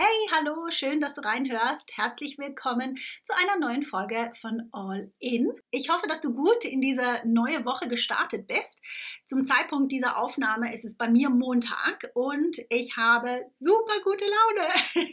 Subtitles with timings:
[0.00, 1.98] Hey, hallo, schön, dass du reinhörst.
[1.98, 5.50] Herzlich willkommen zu einer neuen Folge von All In.
[5.72, 8.80] Ich hoffe, dass du gut in diese neue Woche gestartet bist.
[9.26, 14.68] Zum Zeitpunkt dieser Aufnahme ist es bei mir Montag und ich habe super gute Laune.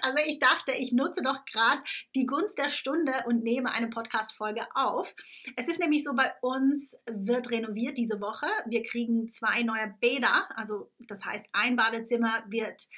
[0.00, 1.82] also ich dachte, ich nutze doch gerade
[2.14, 5.14] die Gunst der Stunde und nehme eine Podcast-Folge auf.
[5.56, 8.46] Es ist nämlich so, bei uns wird renoviert diese Woche.
[8.64, 12.88] Wir kriegen zwei neue Bäder, also das heißt, ein Badezimmer wird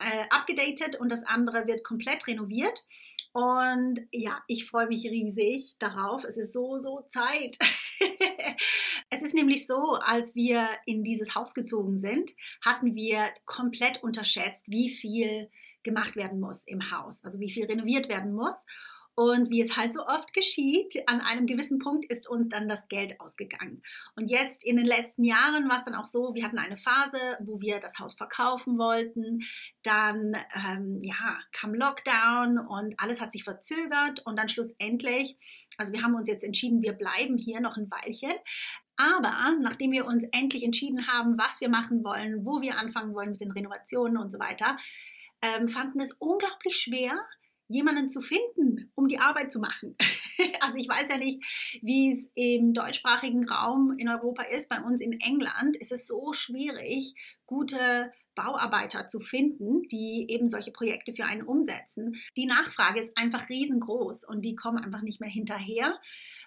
[0.00, 0.24] äh,
[0.64, 2.84] abgedatet und das andere wird komplett renoviert.
[3.32, 6.24] Und ja, ich freue mich riesig darauf.
[6.24, 7.58] Es ist so, so Zeit.
[9.10, 12.30] es ist nämlich so, als wir in dieses Haus gezogen sind,
[12.64, 15.50] hatten wir komplett unterschätzt, wie viel
[15.82, 18.54] gemacht werden muss im Haus, also wie viel renoviert werden muss.
[19.16, 22.88] Und wie es halt so oft geschieht, an einem gewissen Punkt ist uns dann das
[22.88, 23.82] Geld ausgegangen.
[24.16, 27.18] Und jetzt in den letzten Jahren war es dann auch so, wir hatten eine Phase,
[27.40, 29.40] wo wir das Haus verkaufen wollten.
[29.84, 34.20] Dann ähm, ja, kam Lockdown und alles hat sich verzögert.
[34.26, 35.36] Und dann schlussendlich,
[35.78, 38.34] also wir haben uns jetzt entschieden, wir bleiben hier noch ein Weilchen.
[38.96, 43.30] Aber nachdem wir uns endlich entschieden haben, was wir machen wollen, wo wir anfangen wollen
[43.30, 44.76] mit den Renovationen und so weiter,
[45.42, 47.18] ähm, fanden es unglaublich schwer,
[47.68, 49.96] jemanden zu finden, um die Arbeit zu machen.
[50.60, 51.42] also ich weiß ja nicht,
[51.82, 54.68] wie es im deutschsprachigen Raum in Europa ist.
[54.68, 57.14] Bei uns in England ist es so schwierig,
[57.46, 62.16] gute Bauarbeiter zu finden, die eben solche Projekte für einen umsetzen.
[62.36, 65.98] Die Nachfrage ist einfach riesengroß und die kommen einfach nicht mehr hinterher.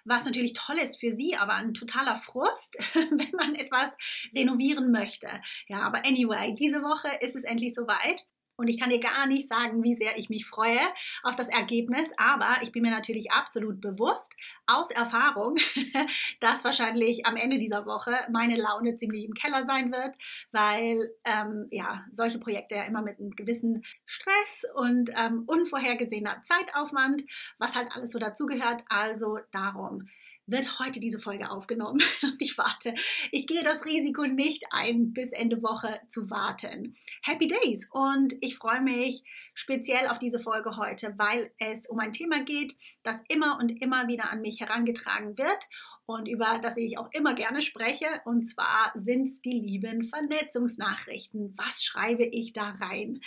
[0.04, 3.96] Was natürlich toll ist für sie, aber ein totaler Frust, wenn man etwas
[4.34, 5.28] renovieren möchte.
[5.68, 8.24] Ja, aber anyway, diese Woche ist es endlich soweit.
[8.58, 10.80] Und ich kann dir gar nicht sagen, wie sehr ich mich freue
[11.22, 14.34] auf das Ergebnis, aber ich bin mir natürlich absolut bewusst
[14.66, 15.56] aus Erfahrung,
[16.40, 20.16] dass wahrscheinlich am Ende dieser Woche meine Laune ziemlich im Keller sein wird,
[20.50, 27.22] weil ähm, ja solche Projekte ja immer mit einem gewissen Stress und ähm, unvorhergesehener Zeitaufwand,
[27.58, 28.84] was halt alles so dazugehört.
[28.88, 30.08] Also darum
[30.48, 32.94] wird heute diese Folge aufgenommen und ich warte.
[33.30, 36.96] Ich gehe das Risiko nicht ein, bis Ende Woche zu warten.
[37.22, 39.22] Happy Days und ich freue mich
[39.54, 44.08] speziell auf diese Folge heute, weil es um ein Thema geht, das immer und immer
[44.08, 45.68] wieder an mich herangetragen wird
[46.08, 48.06] und über das ich auch immer gerne spreche.
[48.24, 51.52] Und zwar sind es die lieben Vernetzungsnachrichten.
[51.58, 53.20] Was schreibe ich da rein?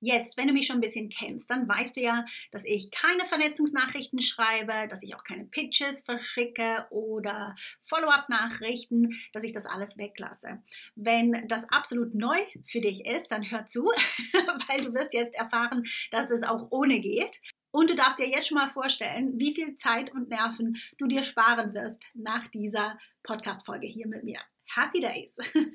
[0.00, 3.26] Jetzt, wenn du mich schon ein bisschen kennst, dann weißt du ja, dass ich keine
[3.26, 10.62] Vernetzungsnachrichten schreibe, dass ich auch keine Pitches verschicke oder Follow-up-Nachrichten, dass ich das alles weglasse.
[10.94, 13.82] Wenn das absolut neu für dich ist, dann hör zu,
[14.68, 15.82] weil du wirst jetzt erfahren,
[16.12, 17.40] dass es auch ohne geht.
[17.70, 21.22] Und du darfst dir jetzt schon mal vorstellen, wie viel Zeit und Nerven du dir
[21.22, 24.38] sparen wirst nach dieser Podcast-Folge hier mit mir.
[24.74, 25.36] Happy Days!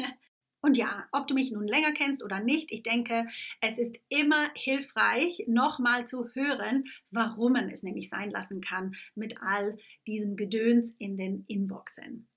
[0.65, 3.27] Und ja, ob du mich nun länger kennst oder nicht, ich denke,
[3.59, 9.41] es ist immer hilfreich, nochmal zu hören, warum man es nämlich sein lassen kann mit
[9.41, 12.29] all diesem Gedöns in den Inboxen.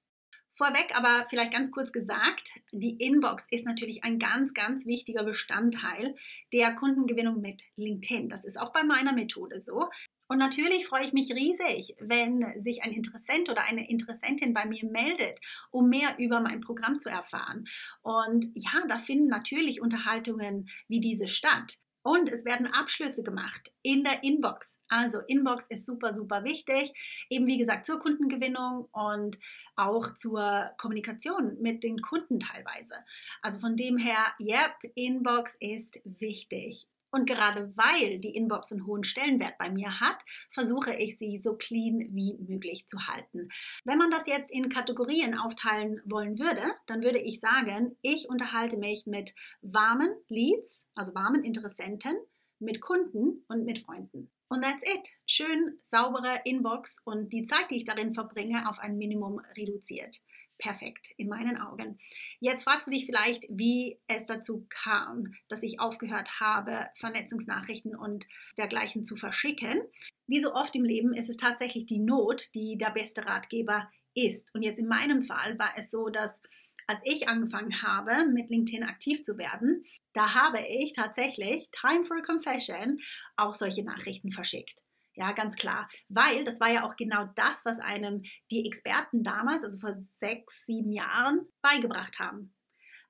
[0.56, 6.16] Vorweg aber vielleicht ganz kurz gesagt, die Inbox ist natürlich ein ganz, ganz wichtiger Bestandteil
[6.50, 8.30] der Kundengewinnung mit LinkedIn.
[8.30, 9.90] Das ist auch bei meiner Methode so.
[10.28, 14.84] Und natürlich freue ich mich riesig, wenn sich ein Interessent oder eine Interessentin bei mir
[14.86, 15.38] meldet,
[15.70, 17.66] um mehr über mein Programm zu erfahren.
[18.00, 21.76] Und ja, da finden natürlich Unterhaltungen wie diese statt.
[22.06, 24.78] Und es werden Abschlüsse gemacht in der Inbox.
[24.88, 26.92] Also Inbox ist super, super wichtig.
[27.30, 29.40] Eben wie gesagt zur Kundengewinnung und
[29.74, 32.94] auch zur Kommunikation mit den Kunden teilweise.
[33.42, 36.86] Also von dem her, yep, Inbox ist wichtig.
[37.10, 40.18] Und gerade weil die Inbox einen hohen Stellenwert bei mir hat,
[40.50, 43.48] versuche ich sie so clean wie möglich zu halten.
[43.84, 48.76] Wenn man das jetzt in Kategorien aufteilen wollen würde, dann würde ich sagen, ich unterhalte
[48.76, 52.16] mich mit warmen Leads, also warmen Interessenten,
[52.58, 54.30] mit Kunden und mit Freunden.
[54.48, 55.08] Und that's it.
[55.26, 60.20] Schön saubere Inbox und die Zeit, die ich darin verbringe, auf ein Minimum reduziert
[60.58, 61.98] perfekt in meinen Augen.
[62.40, 68.26] Jetzt fragst du dich vielleicht, wie es dazu kam, dass ich aufgehört habe, Vernetzungsnachrichten und
[68.58, 69.82] dergleichen zu verschicken.
[70.26, 74.54] Wie so oft im Leben ist es tatsächlich die Not, die der beste Ratgeber ist.
[74.54, 76.42] Und jetzt in meinem Fall war es so, dass
[76.88, 82.18] als ich angefangen habe, mit LinkedIn aktiv zu werden, da habe ich tatsächlich, Time for
[82.18, 83.00] a Confession,
[83.36, 84.82] auch solche Nachrichten verschickt.
[85.16, 85.88] Ja, ganz klar.
[86.08, 90.66] Weil das war ja auch genau das, was einem die Experten damals, also vor sechs,
[90.66, 92.54] sieben Jahren, beigebracht haben.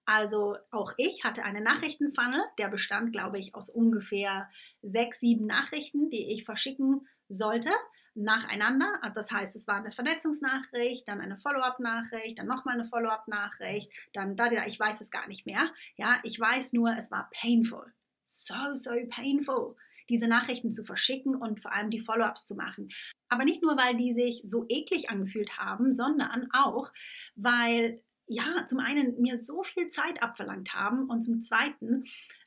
[0.05, 4.49] Also auch ich hatte einen Nachrichtenfunnel, der bestand, glaube ich, aus ungefähr
[4.83, 7.71] sechs, sieben Nachrichten, die ich verschicken sollte
[8.15, 9.01] nacheinander.
[9.03, 14.37] Also das heißt, es war eine Vernetzungsnachricht, dann eine Follow-up-Nachricht, dann nochmal eine Follow-up-Nachricht, dann
[14.37, 15.73] da, da, ich weiß es gar nicht mehr.
[15.97, 17.93] Ja, ich weiß nur, es war painful.
[18.25, 19.77] So, so painful
[20.09, 22.89] diese Nachrichten zu verschicken und vor allem die Follow-ups zu machen.
[23.29, 26.93] Aber nicht nur, weil die sich so eklig angefühlt haben, sondern auch,
[27.35, 32.03] weil ja, zum einen mir so viel Zeit abverlangt haben und zum zweiten,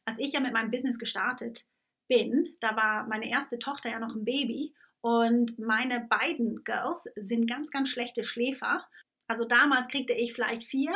[0.05, 1.65] als ich ja mit meinem Business gestartet
[2.09, 7.49] bin, da war meine erste Tochter ja noch ein Baby und meine beiden Girls sind
[7.49, 8.85] ganz, ganz schlechte Schläfer.
[9.27, 10.93] Also damals kriegte ich vielleicht vier,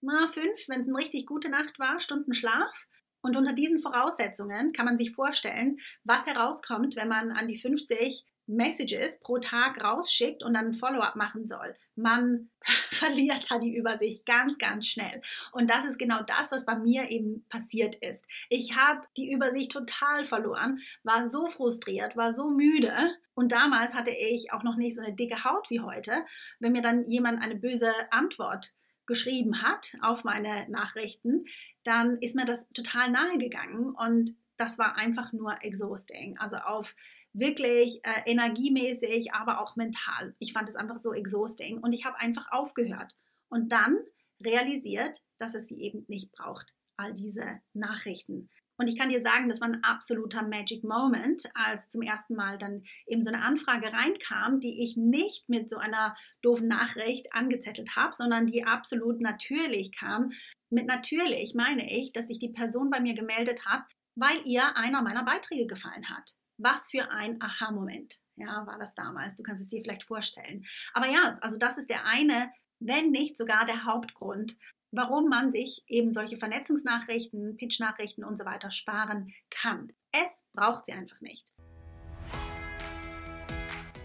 [0.00, 2.86] mal fünf, wenn es eine richtig gute Nacht war, Stunden Schlaf.
[3.24, 8.26] Und unter diesen Voraussetzungen kann man sich vorstellen, was herauskommt, wenn man an die 50
[8.46, 11.72] Messages pro Tag rausschickt und dann ein Follow-up machen soll.
[11.96, 12.50] Man
[12.90, 15.22] verliert da die Übersicht ganz, ganz schnell.
[15.52, 18.26] Und das ist genau das, was bei mir eben passiert ist.
[18.50, 22.92] Ich habe die Übersicht total verloren, war so frustriert, war so müde.
[23.32, 26.26] Und damals hatte ich auch noch nicht so eine dicke Haut wie heute.
[26.60, 28.74] Wenn mir dann jemand eine böse Antwort
[29.06, 31.46] geschrieben hat auf meine Nachrichten,
[31.84, 36.38] dann ist mir das total nahe gegangen und das war einfach nur exhausting.
[36.38, 36.94] Also auf
[37.32, 40.34] wirklich äh, energiemäßig, aber auch mental.
[40.38, 43.16] Ich fand es einfach so exhausting und ich habe einfach aufgehört
[43.48, 43.98] und dann
[44.44, 48.48] realisiert, dass es sie eben nicht braucht, all diese Nachrichten.
[48.76, 52.58] Und ich kann dir sagen, das war ein absoluter Magic Moment, als zum ersten Mal
[52.58, 57.94] dann eben so eine Anfrage reinkam, die ich nicht mit so einer doofen Nachricht angezettelt
[57.94, 60.32] habe, sondern die absolut natürlich kam.
[60.74, 63.84] Mit natürlich meine ich, dass sich die Person bei mir gemeldet hat,
[64.16, 66.32] weil ihr einer meiner Beiträge gefallen hat.
[66.58, 69.36] Was für ein Aha-Moment, ja, war das damals.
[69.36, 70.64] Du kannst es dir vielleicht vorstellen.
[70.92, 72.50] Aber ja, also das ist der eine,
[72.80, 74.58] wenn nicht sogar der Hauptgrund,
[74.90, 79.92] warum man sich eben solche Vernetzungsnachrichten, Pitch-Nachrichten und so weiter sparen kann.
[80.10, 81.53] Es braucht sie einfach nicht.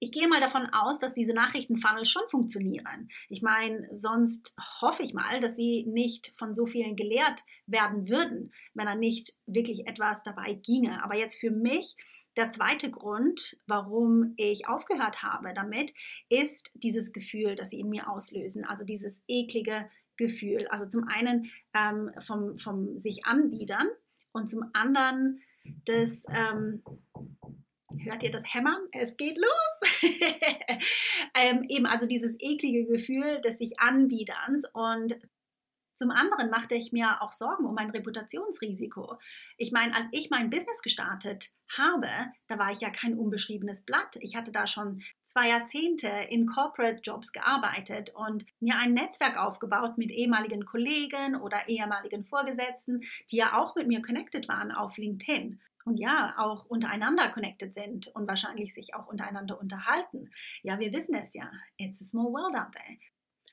[0.00, 3.08] Ich gehe mal davon aus, dass diese Nachrichtenfunnel schon funktionieren.
[3.28, 8.52] Ich meine, sonst hoffe ich mal, dass sie nicht von so vielen gelehrt werden würden,
[8.74, 11.02] wenn da nicht wirklich etwas dabei ginge.
[11.02, 11.96] Aber jetzt für mich
[12.36, 15.92] der zweite Grund, warum ich aufgehört habe damit,
[16.28, 18.64] ist dieses Gefühl, das sie in mir auslösen.
[18.64, 20.66] Also dieses eklige Gefühl.
[20.68, 23.88] Also zum einen ähm, vom, vom sich anbiedern
[24.32, 25.40] und zum anderen
[25.84, 26.82] das ähm,
[28.10, 28.80] hört ihr das Hämmern?
[28.92, 30.02] Es geht los.
[31.34, 35.18] ähm, eben also dieses eklige Gefühl des sich Anbiederns und
[35.94, 39.18] zum anderen machte ich mir auch Sorgen um mein Reputationsrisiko.
[39.56, 42.08] Ich meine, als ich mein Business gestartet habe,
[42.46, 44.16] da war ich ja kein unbeschriebenes Blatt.
[44.20, 49.98] Ich hatte da schon zwei Jahrzehnte in Corporate Jobs gearbeitet und mir ein Netzwerk aufgebaut
[49.98, 55.60] mit ehemaligen Kollegen oder ehemaligen Vorgesetzten, die ja auch mit mir connected waren auf LinkedIn
[55.84, 60.30] und ja, auch untereinander connected sind und wahrscheinlich sich auch untereinander unterhalten.
[60.62, 61.50] Ja, wir wissen es ja.
[61.78, 62.98] It's a small world out there.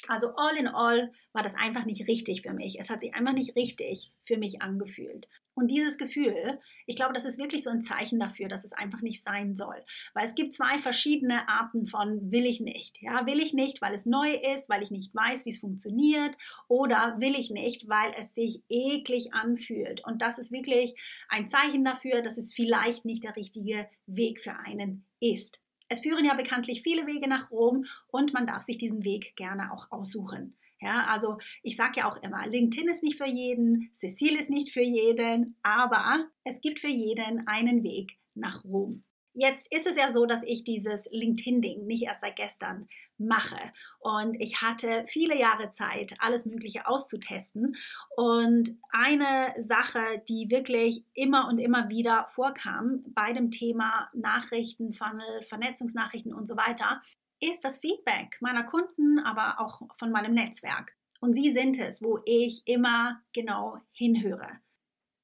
[0.07, 2.79] Also all in all war das einfach nicht richtig für mich.
[2.79, 5.27] Es hat sich einfach nicht richtig für mich angefühlt.
[5.53, 9.01] Und dieses Gefühl, ich glaube, das ist wirklich so ein Zeichen dafür, dass es einfach
[9.01, 9.83] nicht sein soll.
[10.13, 13.01] Weil es gibt zwei verschiedene Arten von will ich nicht.
[13.01, 16.35] Ja, will ich nicht, weil es neu ist, weil ich nicht weiß, wie es funktioniert.
[16.67, 20.05] Oder will ich nicht, weil es sich eklig anfühlt.
[20.05, 20.95] Und das ist wirklich
[21.29, 25.61] ein Zeichen dafür, dass es vielleicht nicht der richtige Weg für einen ist.
[25.87, 29.71] Es führen ja bekanntlich viele Wege nach Rom und man darf sich diesen Weg gerne
[29.71, 30.57] auch aussuchen.
[30.81, 34.71] Ja, also ich sage ja auch immer, LinkedIn ist nicht für jeden, Cecile ist nicht
[34.71, 39.03] für jeden, aber es gibt für jeden einen Weg nach Rom.
[39.37, 42.87] Jetzt ist es ja so, dass ich dieses LinkedIn-Ding nicht erst seit gestern
[43.17, 43.59] mache.
[43.99, 47.75] Und ich hatte viele Jahre Zeit, alles Mögliche auszutesten.
[48.15, 55.41] Und eine Sache, die wirklich immer und immer wieder vorkam bei dem Thema Nachrichten, Funnel,
[55.43, 57.01] Vernetzungsnachrichten und so weiter,
[57.41, 60.95] ist das Feedback meiner Kunden, aber auch von meinem Netzwerk.
[61.19, 64.47] Und sie sind es, wo ich immer genau hinhöre.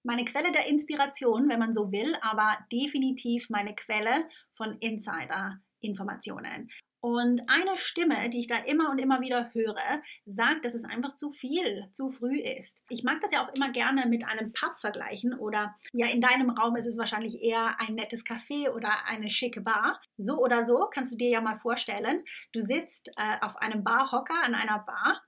[0.04, 6.70] Meine Quelle der Inspiration, wenn man so will, aber definitiv meine Quelle von Insider-Informationen.
[7.04, 11.16] Und eine Stimme, die ich da immer und immer wieder höre, sagt, dass es einfach
[11.16, 12.78] zu viel, zu früh ist.
[12.90, 16.52] Ich mag das ja auch immer gerne mit einem Pub vergleichen oder ja, in deinem
[16.52, 20.00] Raum ist es wahrscheinlich eher ein nettes Café oder eine schicke Bar.
[20.18, 24.44] So oder so kannst du dir ja mal vorstellen, du sitzt äh, auf einem Barhocker
[24.44, 25.24] an einer Bar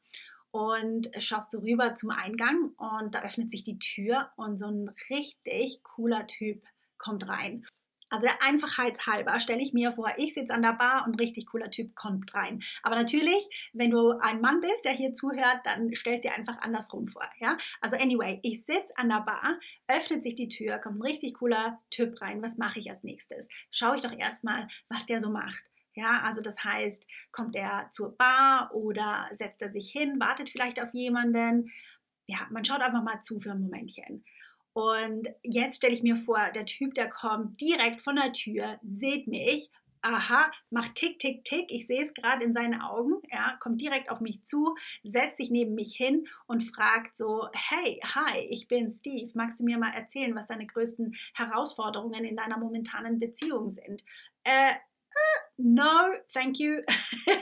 [0.53, 4.93] und schaust du rüber zum Eingang und da öffnet sich die Tür und so ein
[5.09, 6.63] richtig cooler Typ
[6.99, 7.65] kommt rein.
[8.11, 11.19] Also der Einfachheit halber stelle ich mir vor, ich sitze an der Bar und ein
[11.19, 12.61] richtig cooler Typ kommt rein.
[12.83, 16.61] Aber natürlich, wenn du ein Mann bist, der hier zuhört, dann stellst du dir einfach
[16.61, 17.27] andersrum vor.
[17.39, 17.57] Ja?
[17.81, 21.81] Also anyway, ich sitze an der Bar, öffnet sich die Tür, kommt ein richtig cooler
[21.89, 22.43] Typ rein.
[22.43, 23.49] Was mache ich als nächstes?
[23.71, 25.63] Schaue ich doch erstmal, was der so macht.
[25.95, 30.81] Ja, also das heißt, kommt er zur Bar oder setzt er sich hin, wartet vielleicht
[30.81, 31.71] auf jemanden.
[32.27, 34.23] Ja, man schaut einfach mal zu für ein Momentchen.
[34.73, 39.27] Und jetzt stelle ich mir vor, der Typ, der kommt direkt von der Tür, seht
[39.27, 39.69] mich,
[40.03, 44.09] aha, macht tick, tick, tick, ich sehe es gerade in seinen Augen, ja, kommt direkt
[44.09, 48.91] auf mich zu, setzt sich neben mich hin und fragt so, hey, hi, ich bin
[48.91, 54.03] Steve, magst du mir mal erzählen, was deine größten Herausforderungen in deiner momentanen Beziehung sind?
[54.43, 54.73] Äh,
[55.57, 56.77] no, thank you.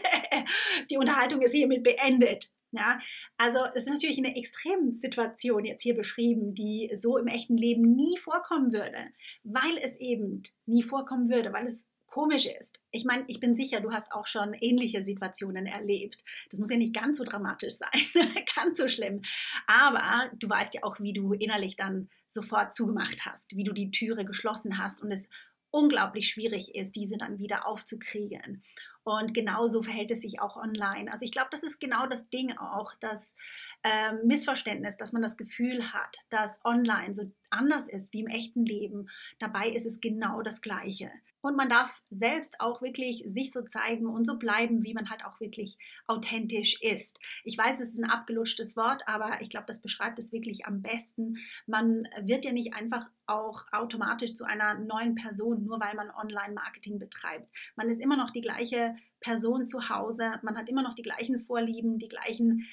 [0.90, 2.51] Die Unterhaltung ist hiermit beendet.
[2.74, 3.00] Ja,
[3.38, 8.18] also es ist natürlich eine Extremsituation jetzt hier beschrieben, die so im echten Leben nie
[8.18, 9.10] vorkommen würde,
[9.44, 12.82] weil es eben nie vorkommen würde, weil es komisch ist.
[12.92, 16.24] Ich meine, ich bin sicher, du hast auch schon ähnliche Situationen erlebt.
[16.50, 17.90] Das muss ja nicht ganz so dramatisch sein,
[18.56, 19.22] ganz so schlimm.
[19.66, 23.92] Aber du weißt ja auch, wie du innerlich dann sofort zugemacht hast, wie du die
[23.92, 25.28] Türe geschlossen hast und es
[25.72, 28.62] unglaublich schwierig ist, diese dann wieder aufzukriegen.
[29.04, 31.12] Und genauso verhält es sich auch online.
[31.12, 33.36] Also ich glaube, das ist genau das Ding auch, das
[33.82, 38.63] äh, Missverständnis, dass man das Gefühl hat, dass online so anders ist wie im echten
[38.63, 39.10] Leben.
[39.40, 41.12] Dabei ist es genau das Gleiche.
[41.42, 45.26] Und man darf selbst auch wirklich sich so zeigen und so bleiben, wie man halt
[45.26, 47.20] auch wirklich authentisch ist.
[47.44, 50.82] Ich weiß, es ist ein abgelutschtes Wort, aber ich glaube, das beschreibt es wirklich am
[50.82, 51.38] besten.
[51.66, 57.00] Man wird ja nicht einfach auch automatisch zu einer neuen Person, nur weil man Online-Marketing
[57.00, 57.50] betreibt.
[57.76, 61.40] Man ist immer noch die gleiche Person zu Hause, man hat immer noch die gleichen
[61.40, 62.68] Vorlieben, die gleichen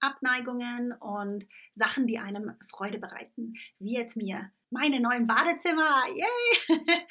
[0.00, 4.50] Abneigungen und Sachen, die einem Freude bereiten, wie jetzt mir.
[4.70, 6.78] Meine neuen Badezimmer, yay!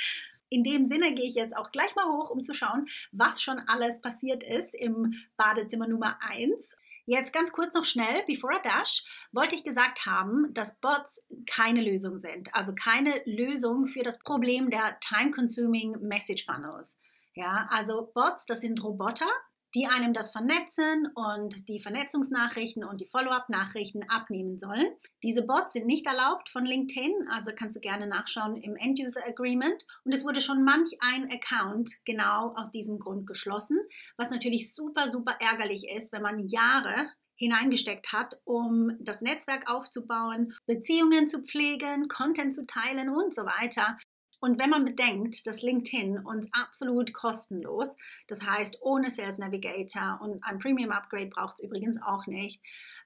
[0.50, 3.60] In dem Sinne gehe ich jetzt auch gleich mal hoch, um zu schauen, was schon
[3.68, 6.78] alles passiert ist im Badezimmer Nummer 1.
[7.06, 11.82] Jetzt ganz kurz noch schnell, before I dash, wollte ich gesagt haben, dass Bots keine
[11.82, 12.54] Lösung sind.
[12.54, 17.00] Also keine Lösung für das Problem der Time-Consuming Message Funnels.
[17.34, 19.30] Ja, also Bots, das sind Roboter,
[19.76, 24.88] die einem das Vernetzen und die Vernetzungsnachrichten und die Follow-up-Nachrichten abnehmen sollen.
[25.24, 29.86] Diese Bots sind nicht erlaubt von LinkedIn, also kannst du gerne nachschauen im End-User Agreement.
[30.04, 33.78] Und es wurde schon manch ein Account genau aus diesem Grund geschlossen,
[34.18, 37.10] was natürlich super, super ärgerlich ist, wenn man Jahre
[37.40, 43.98] hineingesteckt hat, um das Netzwerk aufzubauen, Beziehungen zu pflegen, Content zu teilen und so weiter.
[44.40, 47.88] Und wenn man bedenkt, dass LinkedIn uns absolut kostenlos,
[48.28, 52.62] das heißt ohne Sales Navigator und ein Premium Upgrade braucht es übrigens auch nicht,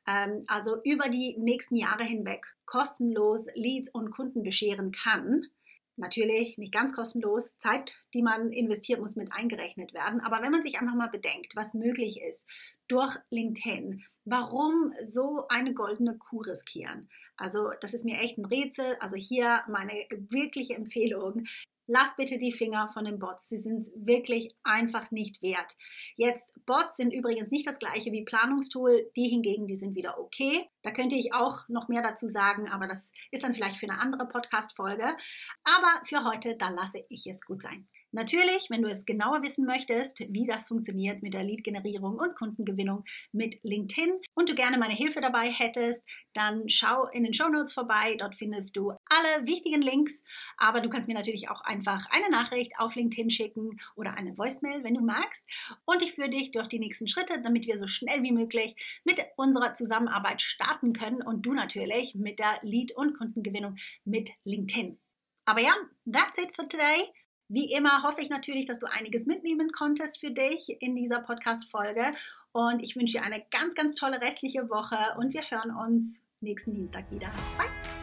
[0.08, 5.48] ähm, also über die nächsten Jahre hinweg kostenlos Leads und Kunden bescheren kann,
[5.96, 7.56] Natürlich nicht ganz kostenlos.
[7.60, 10.22] Zeit, die man investiert, muss mit eingerechnet werden.
[10.22, 12.48] Aber wenn man sich einfach mal bedenkt, was möglich ist
[12.88, 17.10] durch LinkedIn, warum so eine goldene Kuh riskieren?
[17.38, 18.96] Also das ist mir echt ein Rätsel.
[19.00, 19.94] Also hier meine
[20.30, 21.46] wirkliche Empfehlung.
[21.86, 23.50] lass bitte die Finger von den Bots.
[23.50, 25.74] Sie sind wirklich einfach nicht wert.
[26.16, 29.12] Jetzt, Bots sind übrigens nicht das gleiche wie Planungstool.
[29.16, 30.70] Die hingegen, die sind wieder okay.
[30.82, 34.00] Da könnte ich auch noch mehr dazu sagen, aber das ist dann vielleicht für eine
[34.00, 35.16] andere Podcast-Folge.
[35.64, 37.88] Aber für heute, da lasse ich es gut sein.
[38.16, 43.04] Natürlich, wenn du es genauer wissen möchtest, wie das funktioniert mit der Lead-Generierung und Kundengewinnung
[43.32, 47.74] mit LinkedIn und du gerne meine Hilfe dabei hättest, dann schau in den Show Notes
[47.74, 48.16] vorbei.
[48.20, 50.22] Dort findest du alle wichtigen Links.
[50.58, 54.84] Aber du kannst mir natürlich auch einfach eine Nachricht auf LinkedIn schicken oder eine Voicemail,
[54.84, 55.44] wenn du magst.
[55.86, 59.26] Und ich führe dich durch die nächsten Schritte, damit wir so schnell wie möglich mit
[59.38, 65.00] unserer Zusammenarbeit starten können und du natürlich mit der Lead- und Kundengewinnung mit LinkedIn.
[65.46, 65.74] Aber ja,
[66.06, 67.12] that's it for today.
[67.54, 72.12] Wie immer hoffe ich natürlich, dass du einiges mitnehmen konntest für dich in dieser Podcast-Folge.
[72.52, 76.74] Und ich wünsche dir eine ganz, ganz tolle restliche Woche und wir hören uns nächsten
[76.74, 77.28] Dienstag wieder.
[77.60, 78.03] Bye!